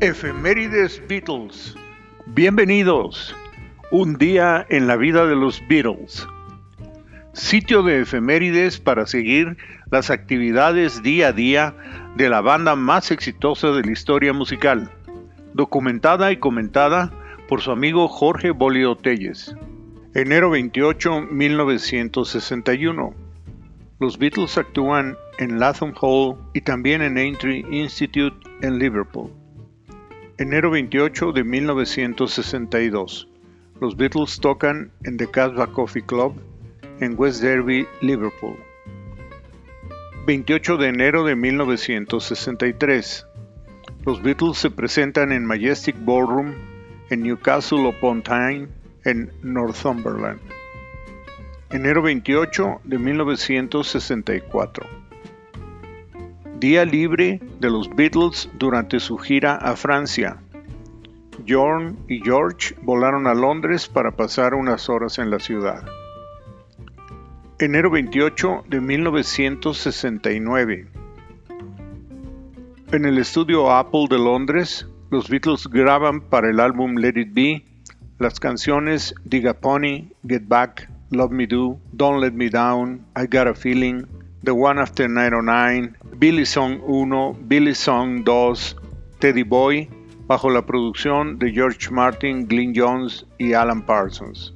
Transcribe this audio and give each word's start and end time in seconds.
Efemérides 0.00 1.00
Beatles. 1.08 1.74
Bienvenidos. 2.26 3.34
Un 3.90 4.18
día 4.18 4.66
en 4.68 4.86
la 4.86 4.96
vida 4.96 5.24
de 5.24 5.34
los 5.34 5.62
Beatles. 5.68 6.26
Sitio 7.32 7.82
de 7.82 8.02
efemérides 8.02 8.78
para 8.78 9.06
seguir 9.06 9.56
las 9.90 10.10
actividades 10.10 11.02
día 11.02 11.28
a 11.28 11.32
día 11.32 11.74
de 12.14 12.28
la 12.28 12.42
banda 12.42 12.76
más 12.76 13.10
exitosa 13.10 13.68
de 13.68 13.84
la 13.84 13.90
historia 13.90 14.34
musical. 14.34 14.90
Documentada 15.54 16.30
y 16.30 16.36
comentada 16.36 17.10
por 17.48 17.62
su 17.62 17.70
amigo 17.70 18.06
Jorge 18.06 18.50
Bolio 18.50 18.96
Telles. 18.96 19.56
Enero 20.14 20.50
28, 20.50 21.22
1961. 21.30 23.14
Los 23.98 24.18
Beatles 24.18 24.58
actúan 24.58 25.16
en 25.38 25.58
Latham 25.58 25.94
Hall 25.98 26.36
y 26.52 26.60
también 26.60 27.00
en 27.00 27.16
Aintree 27.16 27.64
Institute 27.70 28.36
en 28.60 28.78
Liverpool. 28.78 29.32
Enero 30.38 30.70
28 30.70 31.32
de 31.32 31.44
1962. 31.44 33.26
Los 33.80 33.96
Beatles 33.96 34.38
tocan 34.38 34.92
en 35.04 35.16
The 35.16 35.30
Casbah 35.30 35.68
Coffee 35.68 36.04
Club 36.04 36.34
en 37.00 37.14
West 37.16 37.40
Derby, 37.40 37.86
Liverpool. 38.02 38.58
28 40.26 40.76
de 40.76 40.88
enero 40.88 41.24
de 41.24 41.36
1963. 41.36 43.26
Los 44.04 44.22
Beatles 44.22 44.58
se 44.58 44.70
presentan 44.70 45.32
en 45.32 45.46
Majestic 45.46 45.96
Ballroom 46.04 46.52
en 47.08 47.22
Newcastle 47.22 47.88
upon 47.88 48.22
Tyne 48.22 48.68
en 49.06 49.32
Northumberland. 49.42 50.38
Enero 51.70 52.02
28 52.02 52.82
de 52.84 52.98
1964. 52.98 55.05
Día 56.60 56.84
libre 56.84 57.40
de 57.60 57.70
los 57.70 57.88
Beatles 57.94 58.50
durante 58.58 58.98
su 59.00 59.18
gira 59.18 59.56
a 59.56 59.76
Francia. 59.76 60.38
John 61.46 61.98
y 62.08 62.20
George 62.20 62.74
volaron 62.82 63.26
a 63.26 63.34
Londres 63.34 63.88
para 63.88 64.12
pasar 64.12 64.54
unas 64.54 64.88
horas 64.88 65.18
en 65.18 65.30
la 65.30 65.38
ciudad. 65.38 65.84
Enero 67.58 67.90
28 67.90 68.64
de 68.68 68.80
1969. 68.80 70.86
En 72.92 73.04
el 73.04 73.18
estudio 73.18 73.70
Apple 73.70 74.06
de 74.08 74.18
Londres, 74.18 74.86
los 75.10 75.28
Beatles 75.28 75.68
graban 75.68 76.20
para 76.20 76.50
el 76.50 76.60
álbum 76.60 76.96
Let 76.96 77.20
It 77.20 77.32
Be 77.32 77.64
las 78.18 78.40
canciones 78.40 79.14
Dig 79.24 79.46
a 79.46 79.52
Pony, 79.52 80.08
Get 80.26 80.48
Back, 80.48 80.88
Love 81.10 81.32
Me 81.32 81.46
Do, 81.46 81.78
Don't 81.92 82.22
Let 82.22 82.32
Me 82.32 82.48
Down, 82.48 83.04
I 83.14 83.26
Got 83.26 83.46
a 83.46 83.54
Feeling, 83.54 84.06
The 84.42 84.52
One 84.52 84.80
After 84.80 85.06
909, 85.06 85.94
Billy 86.18 86.46
Song 86.46 86.80
1, 86.86 87.36
Billy 87.42 87.74
Song 87.74 88.24
2, 88.24 88.76
Teddy 89.18 89.42
Boy, 89.42 89.86
bajo 90.26 90.48
la 90.48 90.64
producción 90.64 91.38
de 91.38 91.52
George 91.52 91.90
Martin, 91.90 92.48
Glyn 92.48 92.72
Jones 92.74 93.26
y 93.36 93.52
Alan 93.52 93.84
Parsons. 93.84 94.54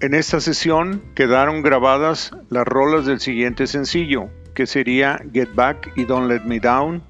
En 0.00 0.14
esta 0.14 0.40
sesión 0.40 1.00
quedaron 1.14 1.62
grabadas 1.62 2.32
las 2.48 2.66
rolas 2.66 3.06
del 3.06 3.20
siguiente 3.20 3.68
sencillo, 3.68 4.30
que 4.52 4.66
sería 4.66 5.22
Get 5.32 5.54
Back 5.54 5.92
y 5.94 6.04
Don't 6.06 6.28
Let 6.28 6.40
Me 6.40 6.58
Down. 6.58 7.04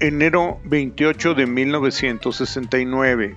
Enero 0.00 0.58
28 0.64 1.34
de 1.34 1.46
1969. 1.46 3.36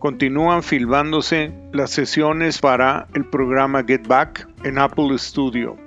Continúan 0.00 0.64
filmándose 0.64 1.52
las 1.72 1.90
sesiones 1.90 2.58
para 2.58 3.06
el 3.14 3.24
programa 3.26 3.84
Get 3.84 4.08
Back 4.08 4.48
en 4.64 4.78
Apple 4.78 5.16
Studio. 5.18 5.83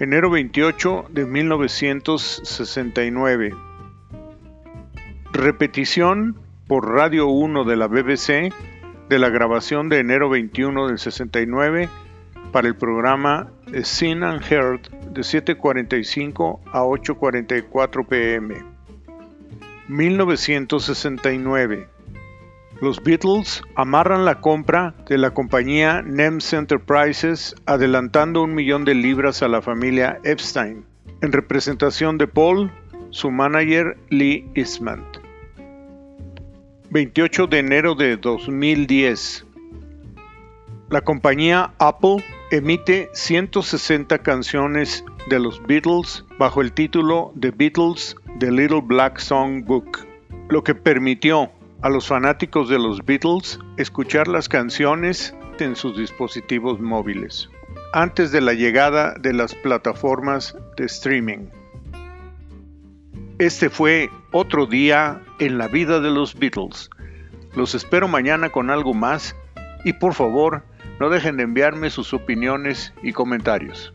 Enero 0.00 0.28
28 0.28 1.04
de 1.10 1.24
1969. 1.24 3.54
Repetición 5.32 6.36
por 6.66 6.92
Radio 6.92 7.28
1 7.28 7.64
de 7.64 7.76
la 7.76 7.86
BBC 7.86 8.52
de 9.08 9.18
la 9.20 9.28
grabación 9.28 9.88
de 9.88 10.00
enero 10.00 10.28
21 10.28 10.88
del 10.88 10.98
69 10.98 11.88
para 12.50 12.66
el 12.66 12.74
programa 12.74 13.52
Seen 13.84 14.24
and 14.24 14.42
Heard 14.42 14.80
de 15.12 15.20
7.45 15.20 16.58
a 16.72 16.82
8.44 16.82 18.04
pm. 18.04 18.64
1969 19.86 21.93
los 22.80 23.02
Beatles 23.02 23.62
amarran 23.76 24.24
la 24.24 24.40
compra 24.40 24.94
de 25.08 25.18
la 25.18 25.32
compañía 25.32 26.02
NEMS 26.02 26.52
Enterprises 26.52 27.54
adelantando 27.66 28.42
un 28.42 28.54
millón 28.54 28.84
de 28.84 28.94
libras 28.94 29.42
a 29.42 29.48
la 29.48 29.62
familia 29.62 30.18
Epstein, 30.24 30.84
en 31.22 31.32
representación 31.32 32.18
de 32.18 32.26
Paul, 32.26 32.70
su 33.10 33.30
manager 33.30 33.96
Lee 34.10 34.46
Eastman. 34.54 35.04
28 36.90 37.46
de 37.46 37.58
enero 37.58 37.94
de 37.94 38.16
2010. 38.16 39.46
La 40.90 41.00
compañía 41.00 41.72
Apple 41.78 42.24
emite 42.50 43.08
160 43.14 44.18
canciones 44.18 45.04
de 45.28 45.38
los 45.38 45.60
Beatles 45.66 46.24
bajo 46.38 46.60
el 46.60 46.72
título 46.72 47.32
The 47.40 47.50
Beatles 47.50 48.16
The 48.38 48.50
Little 48.50 48.82
Black 48.82 49.18
Song 49.18 49.64
Book, 49.64 50.06
lo 50.48 50.62
que 50.62 50.74
permitió 50.74 51.50
a 51.84 51.90
los 51.90 52.08
fanáticos 52.08 52.70
de 52.70 52.78
los 52.78 53.04
Beatles 53.04 53.58
escuchar 53.76 54.26
las 54.26 54.48
canciones 54.48 55.36
en 55.58 55.76
sus 55.76 55.98
dispositivos 55.98 56.80
móviles, 56.80 57.50
antes 57.92 58.32
de 58.32 58.40
la 58.40 58.54
llegada 58.54 59.12
de 59.20 59.34
las 59.34 59.54
plataformas 59.54 60.56
de 60.78 60.86
streaming. 60.86 61.50
Este 63.38 63.68
fue 63.68 64.08
otro 64.32 64.64
día 64.64 65.20
en 65.40 65.58
la 65.58 65.68
vida 65.68 66.00
de 66.00 66.10
los 66.10 66.34
Beatles. 66.34 66.88
Los 67.54 67.74
espero 67.74 68.08
mañana 68.08 68.48
con 68.48 68.70
algo 68.70 68.94
más 68.94 69.36
y 69.84 69.92
por 69.92 70.14
favor 70.14 70.62
no 70.98 71.10
dejen 71.10 71.36
de 71.36 71.42
enviarme 71.42 71.90
sus 71.90 72.14
opiniones 72.14 72.94
y 73.02 73.12
comentarios. 73.12 73.92